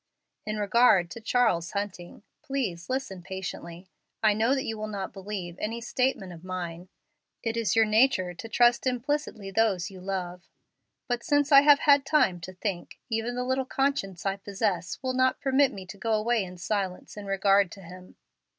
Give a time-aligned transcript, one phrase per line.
[0.47, 3.87] In regard to Charles Hunting please listen patiently
[4.23, 6.89] I know that you will not believe any statement of mine.
[7.43, 10.49] It is your nature to trust implicitly those you love.
[11.07, 15.13] But since I have had time to think, even the little conscience I possess will
[15.13, 18.15] not permit me to go away in silence in regard to him.